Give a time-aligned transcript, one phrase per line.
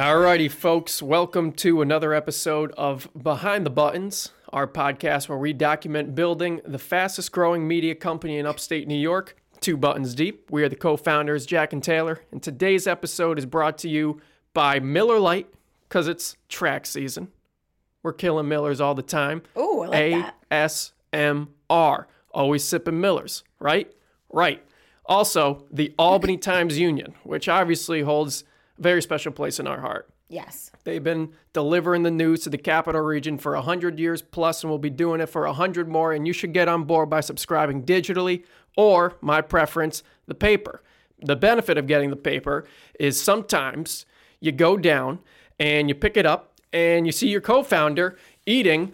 [0.00, 6.14] Alrighty, folks, welcome to another episode of Behind the Buttons, our podcast where we document
[6.14, 10.50] building the fastest growing media company in upstate New York, two buttons deep.
[10.50, 14.22] We are the co founders, Jack and Taylor, and today's episode is brought to you
[14.54, 15.52] by Miller Lite
[15.86, 17.28] because it's track season.
[18.02, 19.42] We're killing Millers all the time.
[19.58, 20.34] Ooh, I like.
[20.50, 22.06] ASMR.
[22.32, 23.92] Always sipping Millers, right?
[24.32, 24.64] Right.
[25.04, 28.44] Also, the Albany Times Union, which obviously holds
[28.80, 30.08] very special place in our heart.
[30.28, 30.70] Yes.
[30.84, 34.78] They've been delivering the news to the capital region for 100 years plus and will
[34.78, 36.12] be doing it for 100 more.
[36.12, 38.44] And you should get on board by subscribing digitally
[38.76, 40.82] or, my preference, the paper.
[41.22, 42.64] The benefit of getting the paper
[42.98, 44.06] is sometimes
[44.40, 45.18] you go down
[45.58, 48.16] and you pick it up and you see your co founder
[48.46, 48.92] eating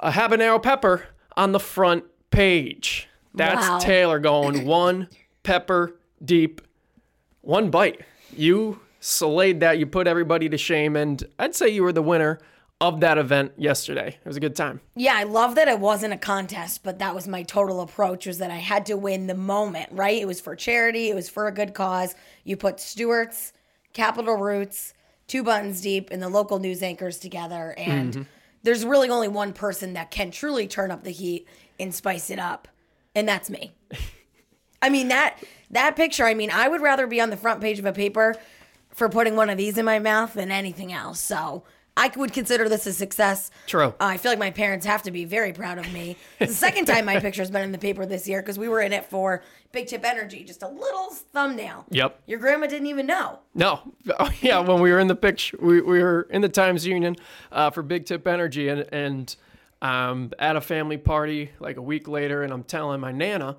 [0.00, 1.04] a habanero pepper
[1.36, 3.08] on the front page.
[3.34, 3.78] That's Wow.
[3.78, 5.08] Taylor going one
[5.42, 5.94] pepper
[6.24, 6.60] deep,
[7.42, 8.00] one bite.
[8.36, 9.78] You slayed that.
[9.78, 10.96] You put everybody to shame.
[10.96, 12.38] And I'd say you were the winner
[12.80, 14.08] of that event yesterday.
[14.08, 14.80] It was a good time.
[14.96, 18.38] Yeah, I love that it wasn't a contest, but that was my total approach was
[18.38, 20.20] that I had to win the moment, right?
[20.20, 22.14] It was for charity, it was for a good cause.
[22.44, 23.52] You put Stewart's,
[23.92, 24.94] Capital Roots,
[25.28, 27.74] Two Buttons Deep, and the local news anchors together.
[27.76, 28.22] And mm-hmm.
[28.64, 31.46] there's really only one person that can truly turn up the heat
[31.78, 32.66] and spice it up,
[33.14, 33.74] and that's me.
[34.82, 35.38] I mean that
[35.70, 38.34] that picture, I mean, I would rather be on the front page of a paper
[38.94, 41.20] for putting one of these in my mouth than anything else.
[41.20, 41.64] So
[41.96, 43.50] I would consider this a success.
[43.66, 43.88] True.
[43.88, 46.16] Uh, I feel like my parents have to be very proud of me.
[46.40, 48.80] It's the second time my picture's been in the paper this year because we were
[48.80, 51.84] in it for Big Tip Energy, just a little thumbnail.
[51.90, 52.20] Yep.
[52.26, 53.40] Your grandma didn't even know.
[53.54, 53.80] No,
[54.18, 54.60] oh, yeah.
[54.60, 57.16] When we were in the picture, we, we were in the Times Union
[57.50, 59.36] uh, for Big Tip Energy, and and
[59.82, 63.56] um, at a family party like a week later, and I'm telling my nana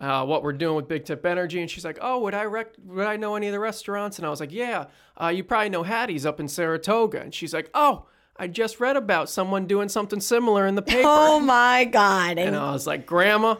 [0.00, 2.74] uh, what we're doing with Big Tip Energy, and she's like, "Oh, would I rec-
[2.84, 4.86] would I know any of the restaurants?" And I was like, "Yeah,
[5.20, 8.06] uh, you probably know Hattie's up in Saratoga," and she's like, "Oh."
[8.38, 11.00] I just read about someone doing something similar in the paper.
[11.06, 12.32] Oh my God.
[12.32, 13.56] And And I was like, Grandma,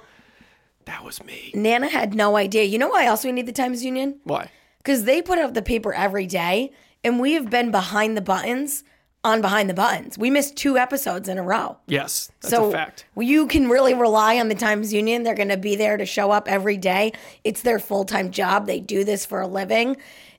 [0.85, 1.51] that was me.
[1.55, 2.65] Nana had no idea.
[2.65, 4.21] You know why else we need the Times Union?
[4.25, 4.51] Why?
[4.77, 8.85] Because they put out the paper every day, and we have been behind the buttons
[9.27, 10.17] on behind the buttons.
[10.17, 11.77] We missed two episodes in a row.
[11.87, 13.05] Yes, that's so a fact.
[13.17, 15.25] you can really rely on the Times Union.
[15.25, 17.13] They're going to be there to show up every day.
[17.43, 18.67] It's their full time job.
[18.67, 19.97] They do this for a living.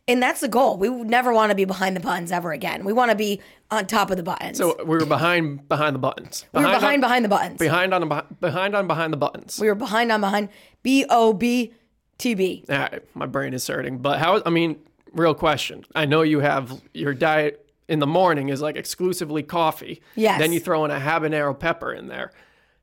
[0.10, 0.78] And that's the goal.
[0.78, 2.86] We would never want to be behind the buttons ever again.
[2.86, 4.58] We want to be on top of the buttons.
[4.58, 6.46] So we were behind behind the buttons.
[6.54, 7.58] we were on- behind behind the buttons.
[7.60, 9.60] behind on behind, behind on behind the buttons.
[9.60, 10.48] we were behind on behind.
[10.82, 11.74] B O B
[12.18, 12.64] T B.
[12.70, 13.98] All right, my brain is hurting.
[13.98, 14.42] But how?
[14.46, 14.80] I mean,
[15.12, 15.84] real question.
[15.94, 20.02] I know you have your diet in the morning is like exclusively coffee.
[20.16, 20.40] Yes.
[20.40, 22.32] Then you throw in a habanero pepper in there.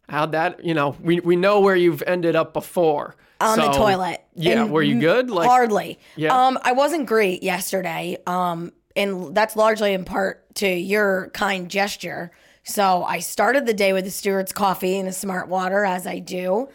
[0.08, 0.64] How'd that?
[0.64, 3.16] You know, we we know where you've ended up before.
[3.40, 4.22] on the toilet.
[4.34, 4.62] Yeah.
[4.62, 5.30] And were you good?
[5.30, 5.98] Like Hardly.
[6.16, 6.46] Yeah.
[6.46, 8.18] Um, I wasn't great yesterday.
[8.26, 12.30] Um, and that's largely in part to your kind gesture.
[12.62, 16.18] So I started the day with the Stewart's coffee and a smart water, as I
[16.18, 16.68] do.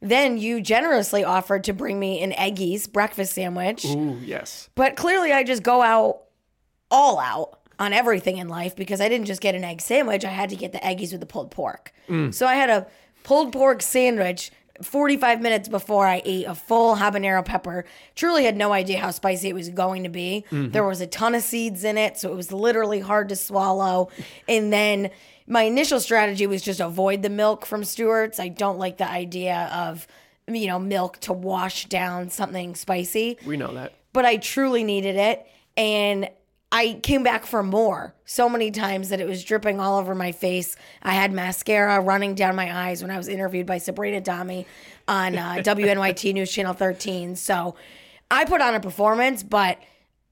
[0.00, 3.84] Then you generously offered to bring me an Eggies breakfast sandwich.
[3.84, 4.68] Ooh, yes.
[4.74, 6.22] But clearly, I just go out
[6.90, 10.24] all out on everything in life because I didn't just get an egg sandwich.
[10.24, 11.92] I had to get the eggies with the pulled pork.
[12.30, 12.86] So I had a
[13.24, 14.50] pulled pork sandwich
[14.82, 17.84] 45 minutes before I ate a full habanero pepper.
[18.16, 20.44] Truly had no idea how spicy it was going to be.
[20.50, 20.72] Mm-hmm.
[20.72, 24.08] There was a ton of seeds in it, so it was literally hard to swallow.
[24.48, 25.10] And then
[25.46, 28.38] my initial strategy was just avoid the milk from Stewart's.
[28.40, 30.06] I don't like the idea of
[30.48, 33.92] you know milk to wash down something spicy We know that.
[34.12, 35.46] but I truly needed it.
[35.76, 36.28] And
[36.72, 40.30] I came back for more so many times that it was dripping all over my
[40.32, 40.76] face.
[41.02, 44.66] I had mascara running down my eyes when I was interviewed by Sabrina Dami
[45.08, 47.34] on uh, WNYT News Channel 13.
[47.34, 47.74] So
[48.30, 49.78] I put on a performance, but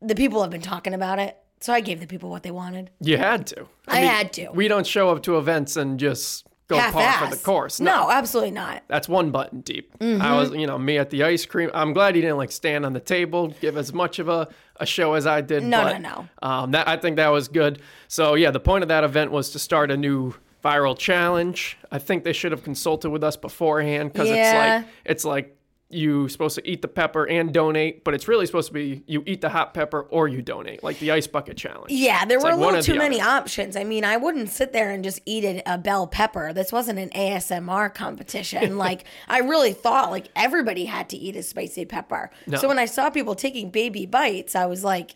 [0.00, 1.37] the people have been talking about it.
[1.60, 2.91] So I gave the people what they wanted.
[3.00, 3.66] You had to.
[3.88, 4.50] I had to.
[4.53, 7.81] We don't show up to events and just go par for the course.
[7.81, 8.83] No, absolutely not.
[8.89, 9.97] That's one button deep.
[9.99, 10.23] Mm-hmm.
[10.23, 11.71] I was, you know, me at the ice cream.
[11.75, 14.87] I'm glad you didn't like stand on the table, give as much of a, a
[14.87, 15.62] show as I did.
[15.65, 17.81] No, but, no, Um, that I think that was good.
[18.06, 20.35] So yeah, the point of that event was to start a new
[20.65, 21.79] viral challenge.
[21.91, 24.79] I think they should have consulted with us beforehand because Yeah.
[24.81, 25.57] it's like it's like
[25.90, 29.23] you supposed to eat the pepper and donate, but it's really supposed to be you
[29.26, 31.90] eat the hot pepper or you donate, like the ice bucket challenge.
[31.90, 33.31] Yeah, there It's were like a little too many other.
[33.31, 33.75] options.
[33.75, 36.52] I mean, I wouldn't sit there and just eat a, a bell pepper.
[36.52, 38.76] This wasn't an ASMR competition.
[38.87, 42.31] like, I really thought like everybody had to eat a spicy pepper.
[42.58, 45.14] So when I saw people taking baby bites, I was like,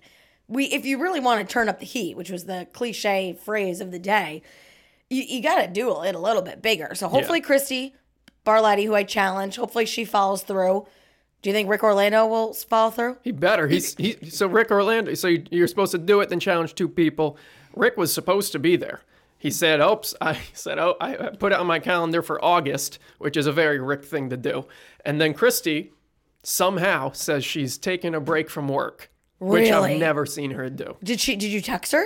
[0.48, 3.82] we if you really want to turn up the heat, which was the cliche phrase
[3.82, 4.40] of the day,
[5.10, 6.94] you, you got to do it a little bit bigger.
[6.94, 7.94] So hopefully Christy
[8.44, 10.86] Barlette, who I challenged, hopefully she follows through.
[11.42, 13.16] Do you think Rick Orlando will follow through?
[13.22, 13.66] He better.
[13.68, 14.16] He's he.
[14.30, 15.14] So Rick Orlando.
[15.14, 17.36] So you- you're supposed to do it, then challenge two people.
[17.74, 19.00] Rick was supposed to be there.
[19.38, 22.98] He said, "Oops." I said, "Oh, I I put it on my calendar for August,
[23.18, 24.66] which is a very Rick thing to do."
[25.04, 25.90] And then Christy
[26.44, 29.10] somehow says she's taking a break from work,
[29.40, 30.96] which I've never seen her do.
[31.02, 31.34] Did she?
[31.34, 32.04] Did you text her?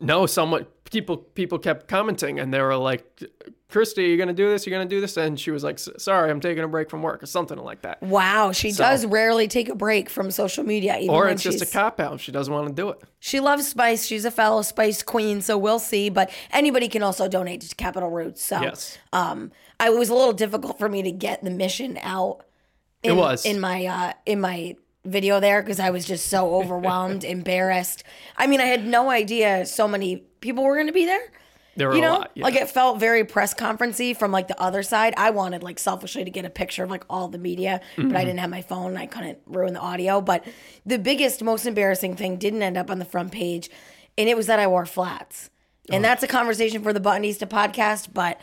[0.00, 3.22] No, someone people people kept commenting, and they were like,
[3.68, 4.66] "Christy, you're gonna do this?
[4.66, 7.22] You're gonna do this?" And she was like, "Sorry, I'm taking a break from work,"
[7.22, 8.02] or something like that.
[8.02, 10.98] Wow, she does rarely take a break from social media.
[10.98, 12.20] Even Or it's just a cop out.
[12.20, 13.00] She doesn't want to do it.
[13.18, 14.06] She loves Spice.
[14.06, 16.08] She's a fellow Spice queen, so we'll see.
[16.10, 18.42] But anybody can also donate to Capital Roots.
[18.42, 18.98] So, Yes.
[19.12, 22.44] um, I it was a little difficult for me to get the mission out.
[23.02, 23.46] In, It was.
[23.46, 28.04] in my uh, in my video there because I was just so overwhelmed, embarrassed.
[28.36, 31.20] I mean, I had no idea so many people were going to be there.
[31.76, 32.30] There were You a know, lot.
[32.34, 32.44] yeah.
[32.44, 35.14] like it felt very press conferencey from like the other side.
[35.16, 38.16] I wanted like selfishly to get a picture of like all the media, but Mm-hmm.
[38.16, 38.88] I didn't have my phone.
[38.88, 40.20] And I couldn't ruin the audio.
[40.20, 40.44] But
[40.84, 43.70] the biggest, most embarrassing thing didn't end up on the front page,
[44.18, 45.48] and it was that I wore flats.
[45.88, 48.12] And that's a conversation for the Buttonista podcast.
[48.12, 48.40] But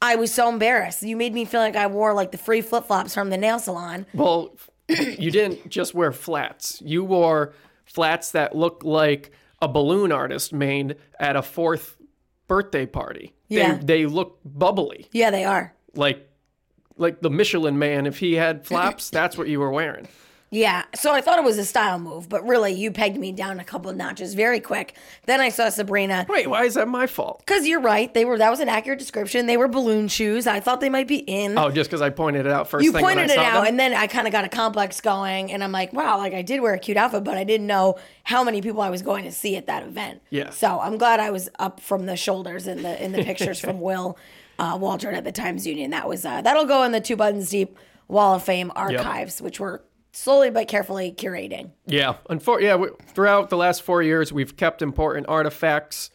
[0.00, 1.02] I was so embarrassed.
[1.02, 3.58] You made me feel like I wore like the free flip flops from the nail
[3.58, 4.06] salon.
[4.14, 4.54] Well,
[5.18, 6.80] you didn't just wear flats.
[6.84, 7.52] You wore
[7.84, 11.96] flats that looked like a balloon artist made at a fourth
[12.46, 13.34] birthday party.
[13.48, 13.74] Yeah.
[13.74, 15.08] They they look bubbly.
[15.12, 15.74] Yeah, they are.
[15.94, 16.28] Like
[16.96, 20.08] like the Michelin man if he had flaps, that's what you were wearing.
[20.50, 23.60] Yeah, so I thought it was a style move, but really you pegged me down
[23.60, 24.94] a couple of notches very quick.
[25.26, 26.24] Then I saw Sabrina.
[26.28, 27.42] Wait, why is that my fault?
[27.44, 29.46] Because you're right, they were that was an accurate description.
[29.46, 30.46] They were balloon shoes.
[30.46, 31.58] I thought they might be in.
[31.58, 33.60] Oh, just because I pointed it out first you thing when I pointed it out,
[33.60, 33.66] them?
[33.66, 36.42] and then I kind of got a complex going, and I'm like, wow, like I
[36.42, 39.24] did wear a cute outfit, but I didn't know how many people I was going
[39.24, 40.22] to see at that event.
[40.30, 40.48] Yeah.
[40.50, 43.80] So I'm glad I was up from the shoulders in the in the pictures from
[43.82, 44.16] Will
[44.58, 45.90] uh, Waldron at the Times Union.
[45.90, 47.76] That was uh, that'll go in the two buttons deep
[48.08, 49.80] Wall of Fame archives, which we're
[50.12, 51.70] slowly but carefully curating.
[51.86, 52.76] Yeah, unfor- yeah.
[52.76, 56.10] We, throughout the last four years, we've kept important artifacts,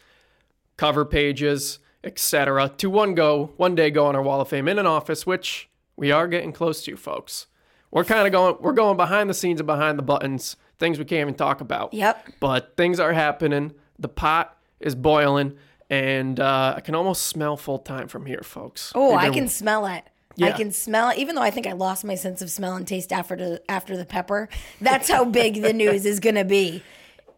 [0.76, 2.70] cover pages, etc.
[2.78, 5.70] To one go, one day go on our Wall of Fame in an office, which
[5.96, 7.46] we are getting close to, folks.
[7.90, 8.56] We're kind of going.
[8.60, 11.94] We're going behind the scenes and behind the buttons, things we can't even talk about.
[11.94, 12.28] Yep.
[12.40, 13.72] But things are happening.
[14.00, 15.56] The pot is boiling,
[15.88, 18.90] and uh, I can almost smell full time from here, folks.
[18.96, 20.02] Oh, I can smell it.
[20.42, 22.86] I can smell it, even though I think I lost my sense of smell and
[22.86, 24.48] taste after the after the pepper.
[24.80, 26.82] That's how big the news is going to be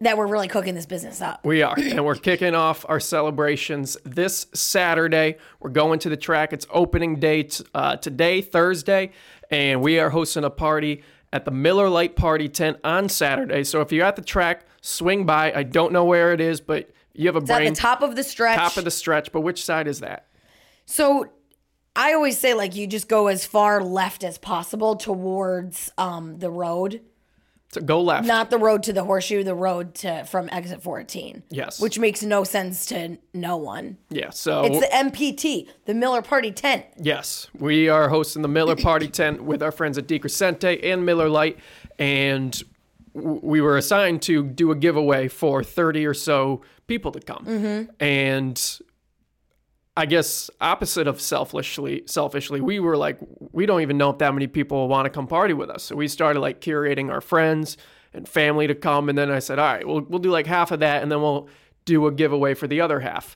[0.01, 1.43] that we're really cooking this business up.
[1.43, 5.37] We are, and we're kicking off our celebrations this Saturday.
[5.59, 6.53] We're going to the track.
[6.53, 9.11] It's opening day t- uh, today, Thursday,
[9.49, 11.03] and we are hosting a party
[11.33, 13.63] at the Miller Lite Party tent on Saturday.
[13.63, 15.51] So if you're at the track, swing by.
[15.53, 18.15] I don't know where it is, but you have a It's at the top of
[18.15, 18.57] the stretch.
[18.57, 19.31] top of the stretch.
[19.31, 20.27] But which side is that?
[20.85, 21.27] so
[21.97, 26.49] I always say like you just go as far left as possible towards um, the
[26.51, 27.01] road,
[27.71, 28.25] So go left.
[28.27, 31.43] not the road to the horseshoe, the road to from exit 14.
[31.49, 31.81] Yes.
[31.81, 33.97] Which makes no sense to no one.
[34.09, 34.29] yeah.
[34.29, 36.85] So It's the MPT, the Miller Party tent.
[37.01, 41.29] Yes, we are hosting the Miller Party tent with our friends at DeCrescente and Miller
[41.29, 41.57] Lite,
[41.99, 42.61] and
[43.13, 47.89] we were assigned to do a giveaway for 30 or so people to come.
[47.99, 48.79] And
[49.97, 53.17] I guess opposite of selfishly, selfishly, we were like,
[53.51, 55.83] we don't even know if that many people want to come party with us.
[55.83, 57.77] So we started like curating our friends
[58.13, 60.71] and family to come, and then I said, all right, we'll we'll do like half
[60.71, 61.49] of that, and then we'll
[61.85, 63.35] do a giveaway for the other half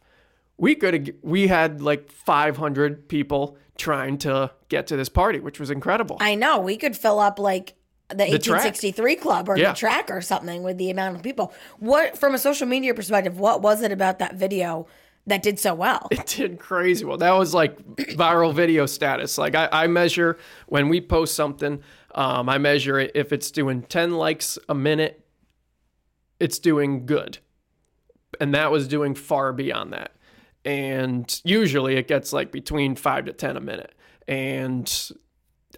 [0.58, 5.70] we could we had like 500 people trying to get to this party which was
[5.72, 7.74] incredible I know we could fill up like
[8.10, 8.66] the, track.
[8.66, 9.70] 1863 club or Yeah.
[9.72, 11.54] the track or something with the amount of people.
[11.80, 14.86] What from a social media perspective, what was it about that video
[15.28, 16.08] that did so well?
[16.12, 17.18] it did crazy well.
[17.18, 19.38] That was like viral video status.
[19.38, 20.38] Like i, I measure
[20.68, 21.82] when we post something
[22.14, 25.22] um, i measure it if it's doing 10 likes a minute
[26.42, 27.38] it's doing good.
[28.40, 30.16] And that was doing far beyond that.
[30.66, 33.94] And usually it gets like between 5 to 10 a minute.
[34.28, 35.12] And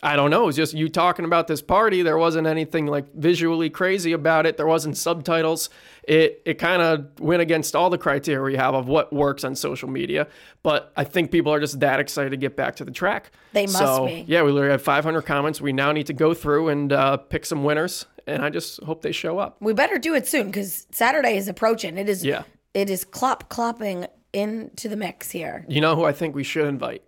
[0.01, 0.43] I don't know.
[0.43, 2.01] It was just you talking about this party.
[2.01, 4.57] There wasn't anything like visually crazy about it.
[4.57, 5.69] There wasn't subtitles.
[6.03, 9.55] It it kind of went against all the criteria we have of what works on
[9.55, 10.27] social media.
[10.63, 13.31] But I think people are just that excited to get back to the track.
[13.53, 14.25] They must so, be.
[14.27, 15.61] Yeah, we literally have 500 comments.
[15.61, 19.03] We now need to go through and uh, pick some winners, and I just hope
[19.03, 19.57] they show up.
[19.61, 21.97] We better do it soon because Saturday is approaching.
[21.97, 22.43] It is Yeah.
[22.73, 25.65] it is clop clopping into the mix here.
[25.69, 27.03] You know who I think we should invite?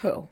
[0.00, 0.28] Who?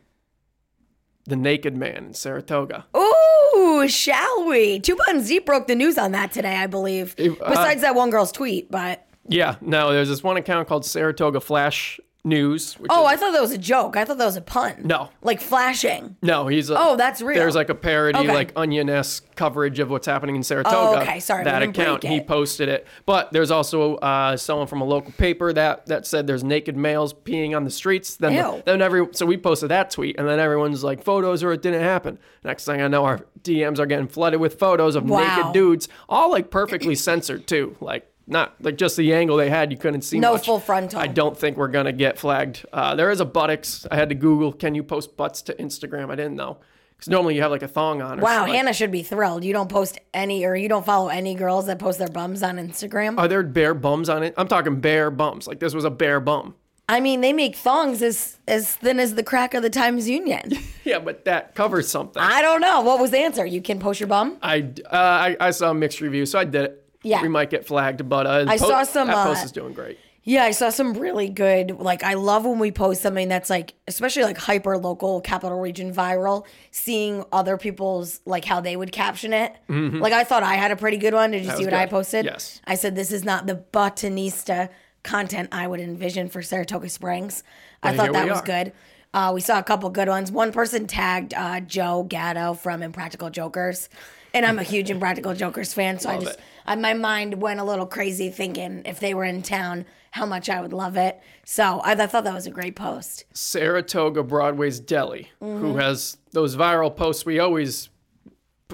[1.26, 2.84] The Naked Man in Saratoga.
[2.96, 4.80] Ooh, shall we?
[4.80, 7.14] Two Buttons Deep broke the news on that today, I believe.
[7.18, 11.40] Uh, Besides that one girl's tweet, but Yeah, no, there's this one account called Saratoga
[11.40, 12.74] Flash News.
[12.78, 13.98] Which Oh, is, I thought that was a joke.
[13.98, 14.76] I thought that was a pun.
[14.82, 15.10] No.
[15.22, 16.16] Like flashing.
[16.22, 17.36] no, he's a, Oh, that's real.
[17.38, 18.32] There's like a parody, Okay.
[18.32, 20.76] like onion esque coverage of what's happening in Saratoga.
[20.76, 21.20] Oh, okay.
[21.20, 22.02] Sorry, that account.
[22.02, 26.26] He posted it, but there's also uh, someone from a local paper that that said
[26.26, 28.16] there's naked males peeing on the streets.
[28.16, 28.62] Then Ew.
[28.64, 31.82] then every so we posted that tweet, and then everyone's like photos or it didn't
[31.82, 32.18] happen.
[32.42, 35.18] Next thing I know, our DMs are getting flooded with photos of Wow.
[35.36, 38.10] naked dudes, all like perfectly censored too, like.
[38.26, 40.46] Not like just the angle they had, you couldn't see No much.
[40.46, 40.98] full frontal.
[40.98, 42.64] I don't think we're gonna get flagged.
[42.72, 43.86] Uh, there is a buttocks.
[43.90, 44.52] I had to Google.
[44.52, 46.10] Can you post butts to Instagram?
[46.10, 46.58] I didn't know
[46.96, 48.20] because normally you have like a thong on.
[48.20, 48.54] Or Wow, something.
[48.54, 49.44] Hannah should be thrilled.
[49.44, 52.56] You don't post any, or you don't follow any girls that post their bums on
[52.56, 53.18] Instagram.
[53.18, 54.32] Are there bare bums on it?
[54.38, 55.46] I'm talking bare bums.
[55.46, 56.54] Like this was a bare bum.
[56.88, 60.52] I mean, they make thongs as as thin as the crack of the Times Union.
[60.84, 62.22] Yeah, but that covers something.
[62.22, 62.82] I I don't know.
[62.82, 63.46] What was the answer?
[63.46, 64.36] You can post your bum.
[64.42, 66.83] I, uh, I I saw a mixed review, so I did it.
[67.04, 67.22] Yeah.
[67.22, 69.98] we might get flagged, but uh, I saw some, That uh, post is doing great.
[70.26, 71.70] Yeah, I saw some really good.
[71.72, 75.94] Like, I love when we post something that's like, especially like hyper local, capital region
[75.94, 76.46] viral.
[76.70, 79.54] Seeing other people's like how they would caption it.
[79.68, 81.32] Like, I thought I had a pretty good one.
[81.32, 82.24] Did you see was what I posted?
[82.24, 82.62] Yes.
[82.66, 84.70] I said this is not the Buttonista
[85.02, 87.44] content I would envision for Saratoga Springs.
[87.82, 88.44] I thought that was are.
[88.46, 88.72] good.
[89.12, 90.32] Uh, we saw a couple good ones.
[90.32, 93.88] One person tagged uh, Joe Gatto from Impractical Jokers,
[94.32, 96.40] and I'm a huge Impractical Jokers fan, so I just it.
[96.66, 100.48] I, my mind went a little crazy thinking if they were in town, how much
[100.48, 101.20] I would love it.
[101.44, 103.24] So I, I thought that was a great post.
[103.32, 105.60] Saratoga Broadway's Deli, Mm-hmm.
[105.60, 107.88] who has those viral posts we always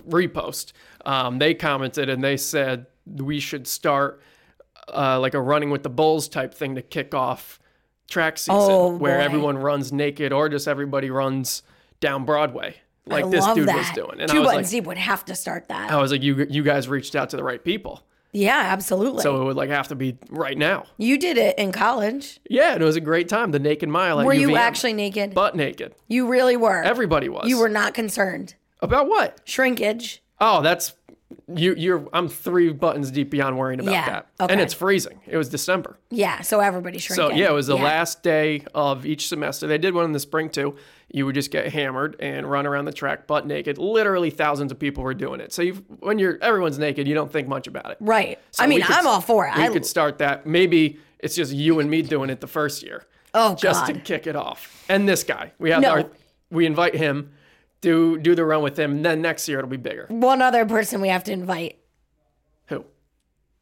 [0.08, 0.72] repost.
[1.04, 4.20] Um, they commented and they said we should start
[4.92, 7.58] uh, like a running with the bulls type thing to kick off
[8.08, 11.62] track season, Oh, where everyone runs naked or just everybody runs
[12.00, 12.76] down Broadway,
[13.10, 13.76] like I this dude that.
[13.76, 14.20] was doing.
[14.20, 15.90] And Two I was Buttons like, Deep would have to start that.
[15.90, 18.02] I was like, you you guys reached out to the right people,
[18.32, 19.22] yeah, absolutely.
[19.22, 20.84] so it would like have to be right now.
[20.98, 22.38] you did it in college.
[22.48, 23.50] Yeah, and it was a great time.
[23.50, 24.20] The Naked Mile.
[24.20, 25.34] At Were you actually naked?
[25.34, 25.94] butt naked?
[26.08, 26.82] you really were.
[26.82, 27.48] Everybody was.
[27.48, 28.54] you were not concerned.
[28.80, 29.40] about what?
[29.44, 30.22] Shrinkage.
[30.40, 30.94] Oh, that's
[31.54, 31.74] you.
[31.74, 32.08] You're.
[32.12, 34.26] I'm three buttons deep beyond worrying about Yeah, that.
[34.40, 34.52] okay.
[34.52, 35.20] And it's freezing.
[35.26, 35.98] It was December.
[36.10, 39.66] Yeah, so everybody's So yeah, it was the last day of each semester.
[39.66, 40.76] They did one in the spring too.
[41.12, 43.78] You would just get hammered and run around the track butt naked.
[43.78, 45.52] Literally thousands of people were doing it.
[45.52, 47.96] So you, when you're everyone's naked, you don't think much about it.
[48.00, 48.38] Right.
[48.52, 49.56] So I mean, could- I'm all for it.
[49.56, 50.46] We I, could start that.
[50.46, 53.06] Maybe it's just you and me doing it the first year.
[53.34, 54.84] Oh, just to kick it off.
[54.88, 55.90] And this guy, we have No.
[55.90, 56.10] our,
[56.50, 57.32] we invite him,
[57.80, 58.92] do do the run with him.
[58.92, 60.06] And then next year it'll be bigger.
[60.08, 61.78] one other person we have to invite.
[62.66, 62.84] Who?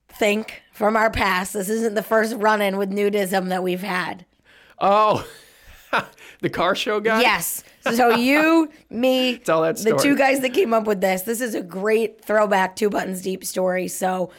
[0.09, 1.53] Think from our past.
[1.55, 4.27] This isn't the first run in with nudism that we've had.
[4.79, 5.27] Oh,
[6.41, 7.21] the car show guy.
[7.21, 7.65] Yes.
[7.95, 9.99] So you, me, Tell that the story.
[10.03, 11.23] two guys that came up with this.
[11.23, 13.89] This is a great throwback two buttons deep story.
[13.89, 14.31] So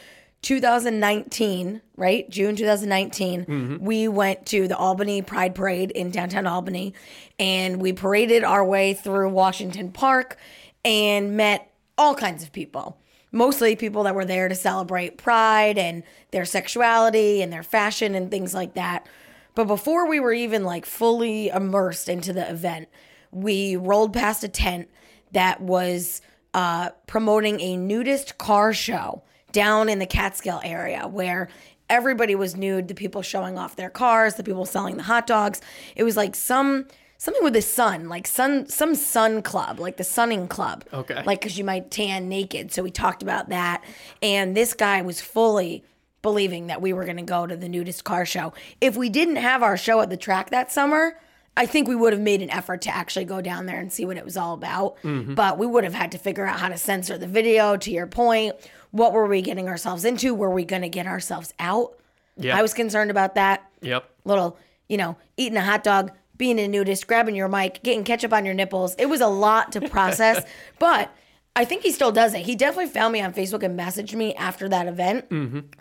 [0.42, 2.28] 2019, right?
[2.30, 3.84] June 2019, Mm-hmm.
[3.84, 6.94] we went to the Albany Pride Parade in downtown Albany
[7.38, 10.36] and we paraded our way through Washington Park
[10.84, 12.98] and met all kinds of people.
[13.32, 16.02] Mostly people that were there to celebrate pride and
[16.32, 19.06] their sexuality and their fashion and things like that.
[19.54, 22.88] But before we were even like fully immersed into the event,
[23.30, 24.88] we rolled past a tent
[25.32, 26.20] that was
[26.54, 31.48] uh, promoting a nudist car show down in the Catskill area where
[31.88, 35.60] everybody was nude the people showing off their cars the people selling the hot dogs.
[35.96, 36.86] It was like some
[37.18, 40.84] something with the sun like sun some sun club like the sunning club.
[40.92, 41.22] Okay.
[41.24, 42.72] like because you might tan naked.
[42.72, 43.84] So we talked about that.
[44.22, 45.84] And this guy was fully
[46.22, 49.36] believing that we were going to go to the nudist car show if we didn't
[49.36, 51.16] have our show at the track that summer
[51.56, 54.04] I think we would have made an effort to actually go down there and see
[54.04, 54.96] what it was all about.
[55.02, 55.34] Mm-hmm.
[55.34, 58.06] But we would have had to figure out how to censor the video, to your
[58.06, 58.54] point.
[58.92, 60.34] What were we getting ourselves into?
[60.34, 61.98] Were we going to get ourselves out?
[62.36, 62.56] Yeah.
[62.56, 63.68] I was concerned about that.
[63.82, 64.08] Yep.
[64.24, 64.58] Little,
[64.88, 68.44] you know, eating a hot dog, being a nudist, grabbing your mic, getting ketchup on
[68.44, 68.94] your nipples.
[68.94, 70.44] It was a lot to process.
[70.78, 71.14] but
[71.56, 72.42] I think he still does it.
[72.46, 75.26] He definitely found me on Facebook and messaged me after that event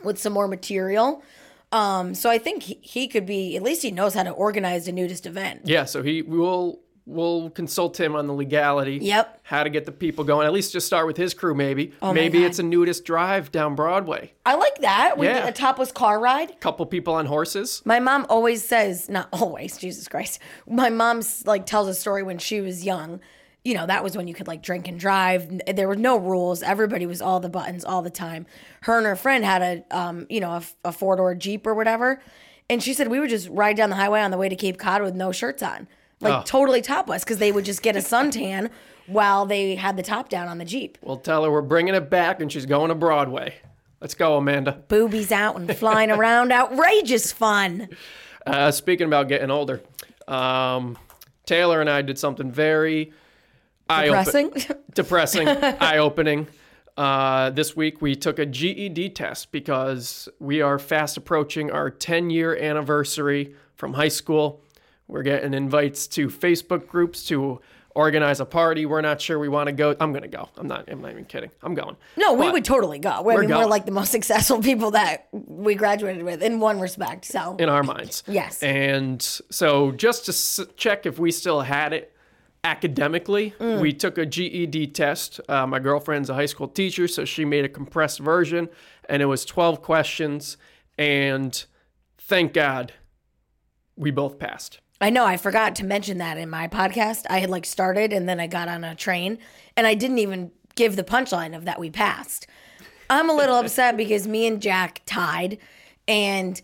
[0.03, 1.23] with some more material.
[1.71, 4.87] Um, so I think he, he could be, at least he knows how to organize
[4.87, 5.61] a nudist event.
[5.65, 5.85] Yeah.
[5.85, 8.97] So he we'll we'll consult him on the legality.
[9.01, 9.39] Yep.
[9.43, 10.45] How to get the people going.
[10.47, 11.53] At least just start with his crew.
[11.53, 11.93] Maybe.
[12.01, 14.33] Oh maybe it's a nudist drive down Broadway.
[14.47, 15.17] I like that.
[15.19, 15.41] We Yeah.
[15.41, 16.59] did a topless car ride.
[16.59, 17.83] Couple people on horses.
[17.85, 20.39] My mom always says, not always, Jesus Christ.
[20.67, 23.19] My mom's like tells a story when she was young.
[23.65, 25.49] You know, that was when you could like drink and drive.
[25.67, 26.63] There were no rules.
[26.63, 28.45] Everybody was all the buttons all the time.
[28.81, 31.73] Her and her friend had a, um, you know, a, a four door Jeep or
[31.73, 32.21] whatever.
[32.69, 34.77] And she said we would just ride down the highway on the way to Cape
[34.77, 35.87] Cod with no shirts on,
[36.21, 36.43] like Oh.
[36.45, 38.69] totally topless, because they would just get a suntan
[39.07, 40.97] while they had the top down on the Jeep.
[41.01, 43.55] We'll tell her we're bringing it back and she's going to Broadway.
[43.99, 44.83] Let's go, Amanda.
[44.87, 47.89] Boobies out and flying around, outrageous fun.
[48.47, 49.81] Uh, speaking about getting older,
[50.29, 50.97] um,
[51.45, 53.11] Taylor and I did something very
[53.89, 54.53] Depressing.
[54.93, 56.47] depressing, eye-opening.
[56.95, 62.55] Uh, this week we took a GED test because we are fast approaching our 10-year
[62.57, 64.61] anniversary from high school.
[65.07, 67.61] We're getting invites to Facebook groups to
[67.95, 68.85] organize a party.
[68.85, 69.95] We're not sure we want to go.
[69.99, 70.49] I'm gonna go.
[70.55, 70.87] I'm not.
[70.87, 71.49] I'm not even kidding.
[71.63, 71.95] I'm going.
[72.15, 73.09] no, we But- would totally go.
[73.09, 77.25] I mean, we're like the most successful people that we graduated with in one respect.
[77.25, 78.23] So in our minds.
[78.27, 78.61] Yes.
[78.61, 82.13] And so just to s- check if we still had it
[82.69, 83.81] academically, Mm.
[83.81, 85.39] we took a GED test.
[85.49, 88.69] Uh, my girlfriend's a high school teacher, so she made a compressed version,
[89.09, 90.57] and it was 12 questions.
[90.97, 91.65] And
[92.17, 92.93] thank God
[93.95, 94.79] we both passed.
[95.01, 97.25] I know I forgot to mention that in my podcast.
[97.29, 99.37] I had like started and then I got on a train
[99.77, 102.47] and I didn't even give the punchline of that we passed.
[103.09, 105.57] I'm a little upset because me and Jack tied
[106.05, 106.61] and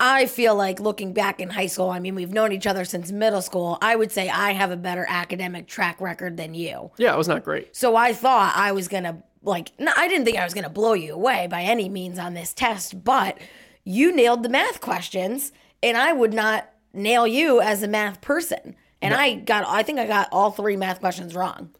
[0.00, 3.10] I feel like looking back in high school, I mean, we've known each other since
[3.10, 3.78] middle school.
[3.82, 6.92] I would say I have a better academic track record than you.
[6.98, 7.74] Yeah, it was not great.
[7.74, 10.64] So I thought I was going to, like, no, I didn't think I was going
[10.64, 13.38] to blow you away by any means on this test, but
[13.84, 15.52] you nailed the math questions,
[15.82, 18.76] and I would not nail you as a math person.
[19.00, 21.70] And I got, I think I got all three math questions wrong.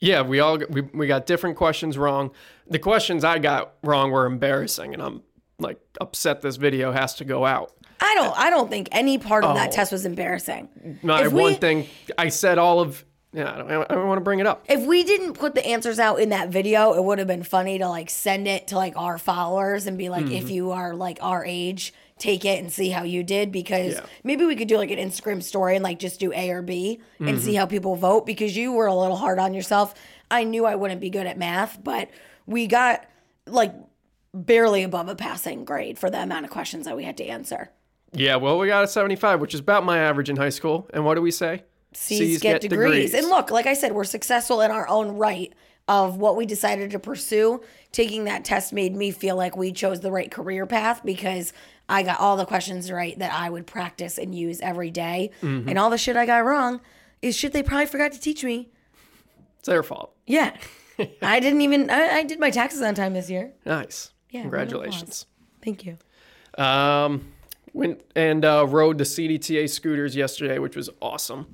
[0.00, 2.32] Yeah, we all we, we got different questions wrong.
[2.68, 5.22] The questions I got wrong were embarrassing, and I'm
[5.58, 7.72] like upset this video has to go out.
[8.00, 9.72] I don't, I don't think any part of that Oh.
[9.72, 10.98] test was embarrassing.
[11.02, 11.86] My If we- one thing
[12.18, 14.64] I said all of yeah, I don't, I don't want to bring it up.
[14.66, 17.78] If we didn't put the answers out in that video, it would have been funny
[17.78, 20.34] to like send it to like our followers and be like, Mm-hmm.
[20.36, 23.52] if you are like our age, take it and see how you did.
[23.52, 24.00] Because Yeah.
[24.24, 27.00] maybe we could do like an Instagram story and like just do A or B
[27.18, 27.58] and see Mm-hmm.
[27.58, 29.92] how people vote because you were a little hard on yourself.
[30.30, 32.08] I knew I wouldn't be good at math, but
[32.46, 33.04] we got
[33.46, 33.74] like
[34.44, 37.70] barely above a passing grade for the amount of questions that we had to answer.
[38.12, 40.88] Yeah, well, we got a 75, which is about my average in high school.
[40.92, 41.64] And what do we say?
[41.92, 43.14] C's, get, degrees.
[43.14, 45.52] And look, like I said, we're successful in our own right
[45.88, 47.62] of what we decided to pursue.
[47.92, 51.52] Taking that test made me feel like we chose the right career path because
[51.88, 55.30] I got all the questions right that I would practice and use every day.
[55.40, 55.68] Mm-hmm.
[55.68, 56.80] And all the shit I got wrong
[57.22, 58.70] is shit they probably forgot to teach me.
[59.58, 60.14] It's their fault.
[60.26, 60.56] Yeah.
[61.22, 63.52] I didn't even, I, I did my taxes on time this year.
[63.64, 64.10] Nice.
[64.36, 65.26] Yeah, Congratulations.
[65.62, 65.98] Thank you.
[66.62, 67.32] Um,
[67.72, 71.46] went and uh, rode the CDTA scooters yesterday, which was awesome.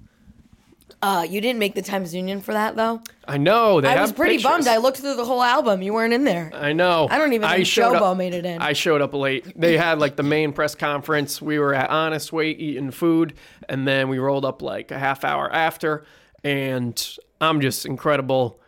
[1.01, 3.03] Uh, you didn't make the Times Union for that though.
[3.27, 4.51] I know they I was pretty pictures.
[4.51, 4.69] bummed.
[4.69, 5.83] I looked through the whole album.
[5.83, 6.51] You weren't in there.
[6.55, 7.09] I know.
[7.11, 8.63] I don't even think Showbo up- made it in.
[8.63, 9.59] I showed up late.
[9.59, 11.43] They had like the main press conference.
[11.43, 13.35] We were at Honest Weight eating food,
[13.69, 16.05] and then we rolled up like a half hour after.
[16.45, 16.95] And
[17.41, 18.61] I'm just incredible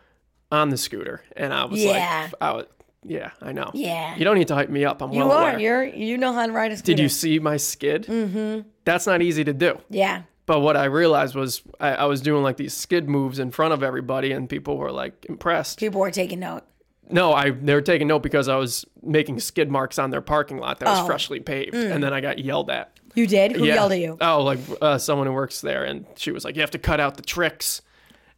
[0.51, 2.27] on the scooter, and I was Yeah.
[2.31, 2.65] like, I was,
[3.07, 3.71] yeah, I know.
[3.73, 4.15] Yeah.
[4.15, 5.01] You don't need to hype me up.
[5.01, 5.49] I'm you well are.
[5.51, 5.59] aware.
[5.59, 5.83] You're.
[5.85, 6.93] You know how to ride a scooter.
[6.95, 8.05] Did you see my skid?
[8.07, 8.67] Mm-hmm.
[8.83, 9.79] That's not easy to do.
[9.89, 10.23] Yeah.
[10.47, 13.73] But what I realized was I, I was doing like these skid moves in front
[13.73, 15.79] of everybody, and people were like impressed.
[15.79, 16.63] People were taking note.
[17.09, 20.57] No, I they were taking note because I was making skid marks on their parking
[20.57, 21.05] lot that was Oh.
[21.05, 22.91] freshly paved, and then I got yelled at.
[23.15, 23.53] You did?
[23.53, 23.75] Who Yeah.
[23.75, 24.17] yelled at you?
[24.21, 26.99] Oh, like uh, someone who works there, and she was like, "You have to cut
[26.99, 27.81] out the tricks."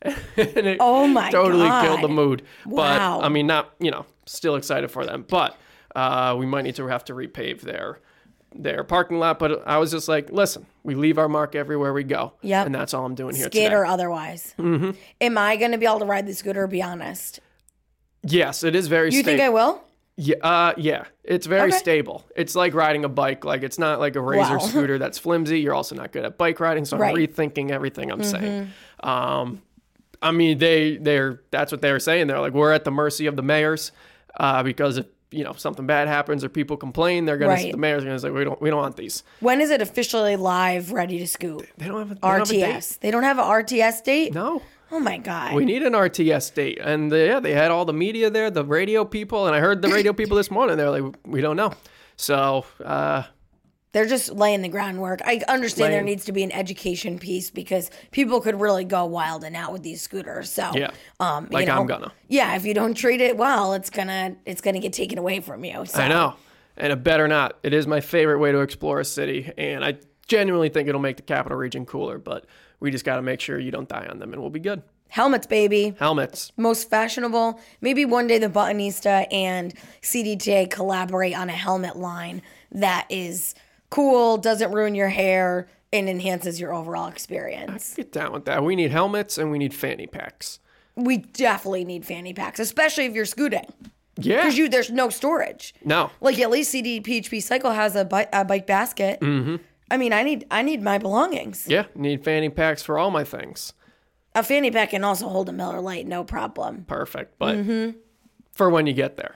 [0.37, 1.85] and it Oh my totally God.
[1.85, 2.43] killed the mood.
[2.65, 3.19] Wow.
[3.19, 5.57] But I mean, not you know, still excited for them, but
[5.95, 7.99] uh, we might need to have to repave their
[8.55, 9.39] their parking lot.
[9.39, 12.33] But I was just like, listen, we leave our mark everywhere we go.
[12.41, 12.67] Yep.
[12.67, 13.73] and that's all I'm doing here today.
[13.73, 14.53] or otherwise.
[14.57, 14.91] Mm-hmm.
[15.21, 16.65] Am I going to be able to ride the scooter?
[16.67, 17.39] Be honest.
[18.23, 19.11] yes, it is very.
[19.11, 19.17] Stable.
[19.17, 19.83] You think I will?
[20.19, 21.77] Yeah, uh, yeah, it's very Okay.
[21.77, 22.25] stable.
[22.35, 23.45] It's like riding a bike.
[23.45, 24.59] Like it's not like a razor Wow.
[24.67, 25.59] scooter that's flimsy.
[25.59, 27.13] You're also not good at bike riding, so Right.
[27.15, 27.41] Mm-hmm.
[27.41, 28.71] I'm rethinking everything I'm saying.
[29.01, 29.61] Um,
[30.21, 32.27] I mean, they they're that's what they were saying.
[32.27, 33.91] They're like we're at the mercy of the mayors
[34.39, 37.71] uh, because if you know something bad happens or people complain, they're gonna Right.
[37.71, 39.23] the mayor's gonna say we don't we don't want these.
[39.41, 41.67] When is it officially live, ready to scoot?
[41.77, 42.63] They don't have a, they don't have a date.
[42.75, 42.99] RTS.
[42.99, 44.33] They don't have an RTS date?
[44.33, 44.61] No.
[44.89, 45.53] Oh my God.
[45.53, 49.03] We need an RTS date, and yeah, they had all the media there, the radio
[49.03, 50.77] people, and I heard the radio people this morning.
[50.77, 51.73] They're like, we don't know.
[52.15, 53.23] So uh,
[53.93, 55.21] They're just laying the groundwork.
[55.25, 59.43] I understand there needs to be an education piece because people could really go wild
[59.43, 60.51] and out with these scooters.
[60.51, 60.91] So Yeah.
[61.19, 62.11] um, Like you know, I'm gonna.
[62.27, 65.63] Yeah, if you don't treat it well, it's gonna it's gonna get taken away from
[65.63, 65.85] you.
[65.85, 65.99] So.
[65.99, 66.35] I know.
[66.75, 67.57] And it better not.
[67.63, 69.51] It is my favorite way to explore a city.
[69.57, 69.95] And I
[70.27, 72.45] genuinely think it'll make the capital region cooler, but
[72.79, 74.83] we just got to make sure you don't die on them and we'll be good.
[75.09, 75.95] Helmets, baby.
[75.97, 76.51] Helmets.
[76.57, 77.59] most fashionable.
[77.81, 83.55] Maybe one day the Buttonista and CDTA collaborate on a helmet line that is
[83.89, 87.93] cool, doesn't ruin your hair, and enhances your overall experience.
[87.95, 88.63] Get down with that.
[88.63, 90.59] We need helmets and we need fanny packs.
[90.95, 93.71] We definitely need fanny packs, especially if you're scooting,
[94.17, 94.37] Yeah.
[94.37, 95.73] because you there's no storage.
[95.85, 96.09] no.
[96.21, 99.19] Like at least CD PHP Cycle has a, bi- a bike basket.
[99.21, 99.57] Mm-hmm.
[99.89, 101.65] I mean, I need I need my belongings.
[101.69, 103.73] Yeah, need fanny packs for all my things.
[104.35, 106.83] A fanny pack can also hold a Miller Lite, no problem.
[106.87, 107.39] Perfect.
[107.39, 107.97] But Mm-hmm.
[108.51, 109.35] for when you get there,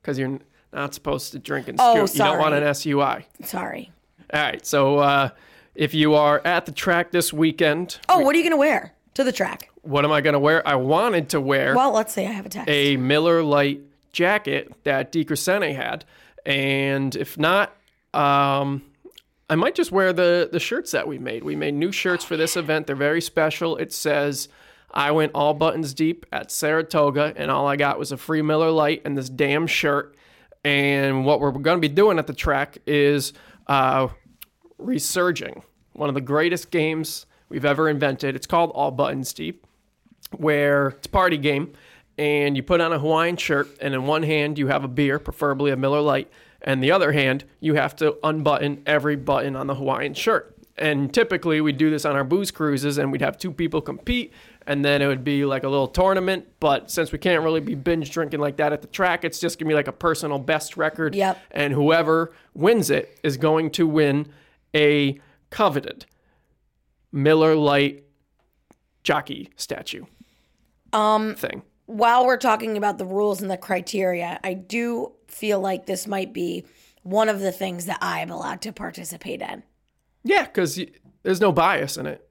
[0.00, 0.40] because you're
[0.72, 2.18] not supposed to drink and Oh, scoot.
[2.18, 3.26] You don't want an SUI.
[3.44, 3.90] Sorry.
[4.32, 4.64] All right.
[4.64, 5.28] So uh,
[5.74, 9.24] if you are at the track this weekend, Oh, what are you gonna wear to
[9.24, 9.68] the track?
[9.82, 10.66] what am I going to wear?
[10.66, 12.70] I wanted to wear Well, let's say I have a text.
[12.70, 13.80] a Miller Lite
[14.12, 16.04] jacket that DeCrescente had,
[16.46, 17.74] and if not,
[18.14, 18.82] um,
[19.50, 21.42] I might just wear the the shirts that we made.
[21.42, 22.86] We made new shirts for this event.
[22.86, 23.76] They're very special.
[23.76, 24.48] It says.
[24.94, 28.70] I went all buttons deep at Saratoga, and all I got was a free Miller
[28.70, 30.14] Lite and this damn shirt.
[30.64, 33.32] And what we're going to be doing at the track is
[33.66, 34.08] uh,
[34.78, 38.36] resurging one of the greatest games we've ever invented.
[38.36, 39.66] It's called All Buttons Deep
[40.36, 41.72] where it's a party game
[42.18, 45.18] and you put on a Hawaiian shirt and in one hand you have a beer,
[45.18, 46.30] preferably a Miller Lite,
[46.62, 50.51] and the other hand you have to unbutton every button on the Hawaiian shirt.
[50.78, 54.32] And typically we'd do this on our booze cruises and we'd have two people compete
[54.66, 57.74] and then it would be like a little tournament, but since we can't really be
[57.74, 60.38] binge drinking like that at the track, it's just going to be like a personal
[60.38, 61.38] best record Yep.
[61.50, 64.28] and whoever wins it is going to win
[64.74, 66.06] a coveted
[67.10, 68.04] Miller Lite
[69.02, 70.04] jockey statue
[70.92, 71.62] um, thing.
[71.86, 76.32] while we're talking about the rules and the criteria, I do feel like this might
[76.32, 76.64] be
[77.02, 79.64] one of the things that I'm allowed to participate in.
[80.24, 80.80] Yeah, because
[81.22, 82.26] there's no bias in it.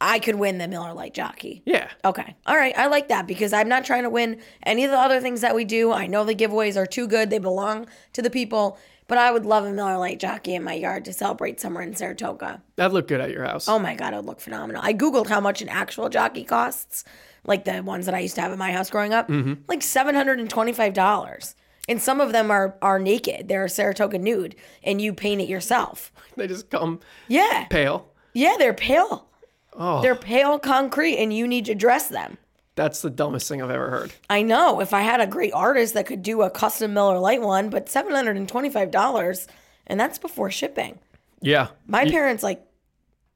[0.00, 1.62] I could win the Miller Lite jockey.
[1.64, 1.88] Yeah.
[2.04, 2.36] Okay.
[2.44, 2.76] All right.
[2.76, 5.54] I like that because I'm not trying to win any of the other things that
[5.54, 5.90] we do.
[5.90, 7.30] I know the giveaways are too good.
[7.30, 8.78] They belong to the people.
[9.08, 11.94] But I would love a Miller Lite jockey in my yard to celebrate somewhere in
[11.94, 12.60] Saratoga.
[12.74, 13.68] That'd look good at your house.
[13.68, 14.82] Oh my God, it would look phenomenal.
[14.84, 17.04] I Googled how much an actual jockey costs,
[17.44, 19.62] like the ones that I used to have in my house growing up, mm-hmm.
[19.68, 21.54] like $725.
[21.88, 23.46] And some of them are, are naked.
[23.48, 26.12] They're Saratoga nude, and you paint it yourself.
[26.36, 27.64] They just come Yeah.
[27.70, 28.10] pale.
[28.34, 29.26] Yeah, they're pale.
[29.72, 32.36] Oh, They're pale concrete, and you need to dress them.
[32.74, 34.12] that's the dumbest thing I've ever heard.
[34.28, 37.40] I know if I had a great artist that could do a custom Miller Lite
[37.40, 39.46] one, but seven hundred and twenty five dollars,
[39.86, 40.98] and that's before shipping.
[41.40, 41.68] Yeah.
[41.86, 42.62] My You- parents like,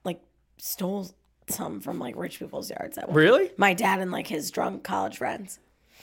[0.05, 0.21] like
[0.59, 1.09] stole
[1.49, 2.97] some from like rich people's yards.
[2.97, 3.17] That one.
[3.17, 3.51] really?
[3.57, 5.59] My dad and like his drunk college friends.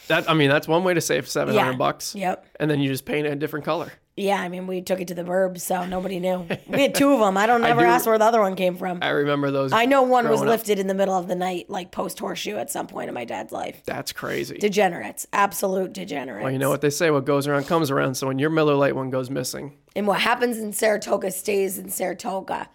[0.08, 1.78] That I mean, that's one way to save seven hundred Yeah.
[1.78, 2.16] bucks.
[2.16, 2.46] Yep.
[2.60, 3.92] And then you just paint it a different color.
[4.20, 6.48] Yeah, I mean we took it to the burbs, so nobody knew.
[6.68, 7.38] We had two of them.
[7.38, 8.98] I don't ever do- ask where the other one came from.
[9.04, 9.72] I remember those.
[9.74, 10.54] I know one was growing up.
[10.54, 13.26] lifted in the middle of the night, like post horseshoe at some point in my
[13.26, 13.84] dad's life.
[13.86, 14.58] That's crazy.
[14.58, 16.44] Degenerates, absolute degenerates.
[16.44, 18.16] well, you know what they say: what goes around comes around.
[18.16, 21.90] So when your Miller Lite one goes missing, And what happens in Saratoga stays in
[21.90, 22.70] Saratoga,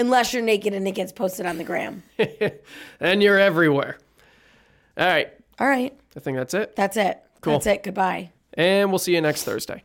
[0.00, 2.02] unless you're naked and it gets posted on the gram.
[3.00, 3.98] and you're everywhere.
[4.96, 5.28] All right.
[5.60, 6.74] All right, I think that's it.
[6.74, 7.22] that's it.
[7.42, 7.52] Cool.
[7.52, 7.84] That's it.
[7.84, 8.32] Goodbye.
[8.54, 9.84] And we'll see you next Thursday.